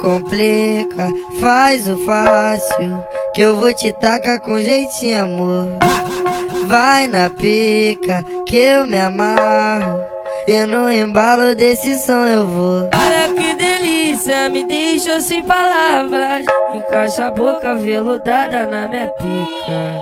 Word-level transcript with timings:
complica, 0.00 1.08
faz 1.40 1.88
o 1.88 1.96
fácil, 2.04 3.04
que 3.34 3.42
eu 3.42 3.56
vou 3.56 3.72
te 3.74 3.92
tacar 3.92 4.40
com 4.40 4.58
jeitinho, 4.58 5.22
amor. 5.22 5.68
Vai 6.66 7.06
na 7.06 7.30
pica, 7.30 8.24
que 8.46 8.56
eu 8.56 8.86
me 8.86 8.98
amarro, 8.98 10.00
e 10.46 10.66
no 10.66 10.90
embalo 10.90 11.54
desse 11.54 11.98
som 11.98 12.26
eu 12.26 12.46
vou. 12.46 12.90
Olha 12.94 13.34
que 13.34 13.54
delícia, 13.54 14.48
me 14.48 14.64
deixa 14.64 15.20
sem 15.20 15.42
palavras, 15.42 16.44
encaixa 16.74 17.26
a 17.26 17.30
boca 17.30 17.74
veludada 17.74 18.66
na 18.66 18.88
minha 18.88 19.08
pica. 19.08 20.00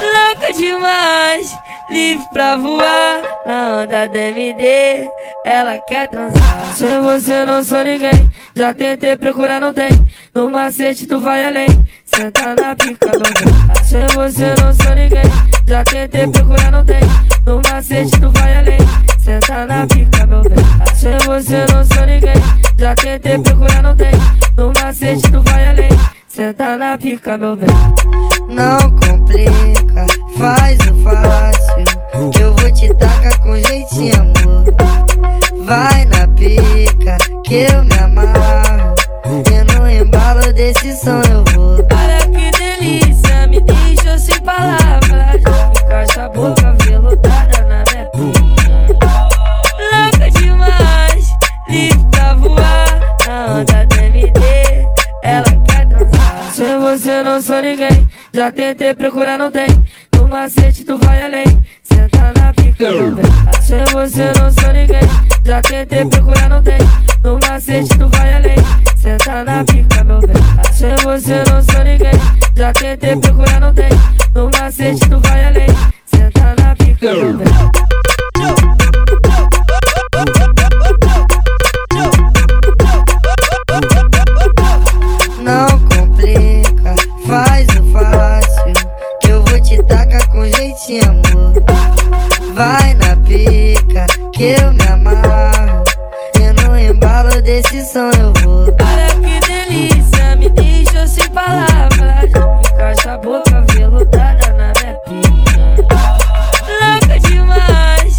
Louca 0.00 0.52
demais, 0.52 1.56
livre 1.90 2.26
pra 2.32 2.56
voar, 2.56 3.22
na 3.48 3.78
onda 3.78 4.06
DMD, 4.06 5.08
ela 5.46 5.78
quer 5.78 6.06
transar. 6.08 6.66
Sem 6.74 7.00
você 7.00 7.46
não 7.46 7.64
sou 7.64 7.82
ninguém. 7.82 8.30
Já 8.54 8.74
tentei 8.74 9.16
procurar, 9.16 9.58
não 9.58 9.72
tem. 9.72 9.88
No 10.34 10.50
macete 10.50 11.06
tu 11.06 11.18
vai 11.18 11.46
além. 11.46 11.68
Senta 12.04 12.54
na 12.54 12.76
pica, 12.76 13.06
não 13.06 13.24
vem. 13.24 13.84
Sem 13.84 14.06
você 14.08 14.54
não 14.60 14.74
sou 14.74 14.94
ninguém. 14.94 15.22
Já 15.66 15.82
tentei 15.82 16.28
procurar, 16.28 16.70
não 16.70 16.84
tem. 16.84 17.00
No 17.46 17.62
macete 17.62 18.20
tu 18.20 18.30
vai 18.32 18.58
além. 18.58 18.78
Senta 19.18 19.64
na 19.64 19.86
pica, 19.86 20.26
meu 20.26 20.42
bem. 20.42 20.58
Sem 20.94 21.18
você 21.18 21.64
não 21.72 21.84
sou 21.84 22.04
ninguém. 22.04 22.36
Já 22.78 22.94
tentei 22.94 23.38
procurar, 23.38 23.82
não 23.82 23.96
tem. 23.96 24.12
No 24.58 24.72
macete 24.74 25.22
tu 25.32 25.40
vai 25.40 25.68
além. 25.68 25.90
Senta 26.28 26.76
na 26.76 26.98
pica, 26.98 27.38
meu 27.38 27.56
bem. 27.56 27.68
Não 28.50 28.78
complica, 28.90 30.06
faz 30.36 30.78
o 30.90 30.97
que 37.48 37.54
eu 37.72 37.82
me 37.82 37.98
amarro. 37.98 38.94
E 39.24 39.72
no 39.72 39.88
embalo 39.88 40.52
desse 40.52 40.94
som 40.96 41.22
eu 41.30 41.44
vou. 41.54 41.78
Olha 41.78 42.18
que 42.30 42.58
delícia, 42.58 43.46
me 43.48 43.60
deixa 43.60 44.18
sem 44.18 44.38
palavras. 44.42 45.40
Encaixa 45.82 46.26
a 46.26 46.28
boca 46.28 46.76
veludada 46.84 47.62
na 47.62 47.84
minha 47.90 48.04
pica. 48.10 49.08
Louca 49.80 50.30
demais, 50.30 51.26
livre 51.68 51.98
voar. 52.38 53.00
Na 53.26 53.46
onda 53.54 53.86
DMD, 53.86 54.86
ela 55.22 55.44
quer 55.66 55.86
dançar. 55.86 56.52
Sem 56.52 56.78
você 56.78 57.22
não 57.22 57.40
sou 57.40 57.62
ninguém. 57.62 58.08
Já 58.34 58.52
tentei 58.52 58.94
procurar, 58.94 59.38
não 59.38 59.50
tem. 59.50 59.68
No 60.14 60.28
macete 60.28 60.84
tu 60.84 60.98
vai 60.98 61.22
além. 61.22 61.46
Senta 61.82 62.32
na 62.38 62.52
pica. 62.52 62.90
Sem 63.62 63.84
você 63.86 64.32
não 64.38 64.50
sou 64.52 64.72
ninguém. 64.72 65.27
Já 65.48 65.62
tentei 65.62 66.04
procurar, 66.04 66.50
não 66.50 66.62
tem. 66.62 66.76
No 67.24 67.38
macete 67.38 67.96
tu 67.96 68.06
vai 68.10 68.34
além. 68.34 68.56
Senta 68.98 69.44
na 69.44 69.64
pica, 69.64 70.04
meu 70.04 70.20
bem. 70.20 70.36
Sem 70.74 70.94
você 70.96 71.42
não 71.50 71.62
sou 71.62 71.82
ninguém. 71.84 72.12
Já 72.54 72.70
tentei 72.74 73.16
procurar, 73.16 73.58
não 73.58 73.72
tem. 73.72 73.88
No 74.34 74.50
macete 74.50 75.08
tu 75.08 75.18
vai 75.20 75.46
além. 75.46 75.68
Senta 76.04 76.54
na 76.62 76.76
pica, 76.76 77.14
meu 77.14 77.32
bem. 77.32 77.46
Não 85.40 85.66
complica, 85.88 86.94
faz 87.26 87.68
o 87.68 87.90
fácil. 87.90 88.74
Que 89.22 89.28
eu 89.30 89.42
vou 89.44 89.58
te 89.62 89.82
tacar 89.84 90.28
com 90.28 90.44
jeitinho, 90.44 91.04
amor. 91.04 91.54
Vai 92.52 92.92
na 92.92 93.16
pica, 93.16 94.06
que 94.38 94.44
eu 94.44 94.72
me 94.72 94.82
amarro. 94.86 95.82
E 96.36 96.62
no 96.62 96.78
embalo 96.78 97.42
desse 97.42 97.84
som 97.84 98.08
eu 98.20 98.32
vou. 98.34 98.66
Olha 98.68 99.08
que 99.20 99.40
delícia, 99.48 100.36
me 100.36 100.48
deixa 100.50 101.06
sem 101.08 101.28
palavras. 101.30 102.30
Encaixa 102.72 103.14
a 103.14 103.18
boca 103.18 103.64
veludada 103.72 104.52
na 104.52 104.72
minha 104.78 104.94
pica. 105.04 105.88
Louca 106.70 107.18
demais, 107.28 108.18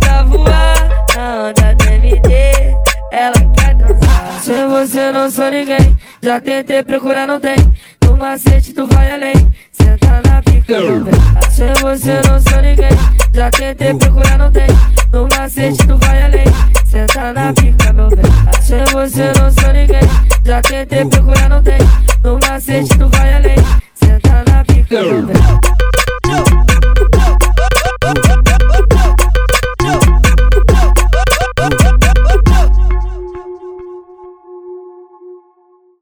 pra 0.00 0.24
voar. 0.24 0.88
Na 1.16 1.48
onda 1.48 1.74
DMD, 1.76 2.74
ela 3.12 3.40
quer 3.54 3.74
dançar. 3.76 4.40
Sem 4.42 4.68
você 4.68 5.12
não 5.12 5.30
sou 5.30 5.50
ninguém. 5.52 5.96
Já 6.20 6.40
tentei 6.40 6.82
procurar, 6.82 7.28
não 7.28 7.38
tem. 7.38 7.56
No 8.04 8.16
macete 8.16 8.72
tu 8.72 8.88
vai 8.88 9.12
além. 9.12 9.34
Senta 9.70 10.20
na 10.28 10.42
pica, 10.42 10.80
bem. 10.80 11.50
Sem 11.52 11.72
você 11.74 12.20
não 12.28 12.40
sou 12.40 12.60
ninguém. 12.60 12.90
Já 13.32 13.48
tentei 13.52 13.94
procurar, 13.94 14.36
não 14.36 14.50
tem. 14.50 14.66
Já 20.48 20.62
tentei 20.62 21.04
procurar, 21.04 21.50
não 21.50 21.62
tem. 21.62 21.76
No 22.24 22.38
macete 22.38 22.96
do 22.96 23.10